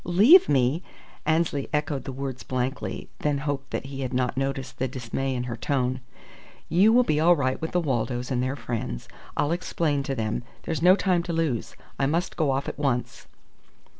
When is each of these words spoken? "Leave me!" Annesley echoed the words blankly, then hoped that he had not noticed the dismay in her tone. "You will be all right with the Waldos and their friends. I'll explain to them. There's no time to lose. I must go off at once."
"Leave 0.03 0.49
me!" 0.49 0.81
Annesley 1.27 1.69
echoed 1.71 2.05
the 2.05 2.11
words 2.11 2.41
blankly, 2.41 3.07
then 3.19 3.37
hoped 3.37 3.69
that 3.69 3.85
he 3.85 4.01
had 4.01 4.15
not 4.15 4.35
noticed 4.35 4.79
the 4.79 4.87
dismay 4.87 5.35
in 5.35 5.43
her 5.43 5.55
tone. 5.55 5.99
"You 6.69 6.91
will 6.91 7.03
be 7.03 7.19
all 7.19 7.35
right 7.35 7.61
with 7.61 7.69
the 7.71 7.79
Waldos 7.79 8.31
and 8.31 8.41
their 8.41 8.55
friends. 8.55 9.07
I'll 9.37 9.51
explain 9.51 10.01
to 10.01 10.15
them. 10.15 10.41
There's 10.63 10.81
no 10.81 10.95
time 10.95 11.21
to 11.21 11.33
lose. 11.33 11.75
I 11.99 12.07
must 12.07 12.35
go 12.35 12.49
off 12.49 12.67
at 12.67 12.79
once." 12.79 13.27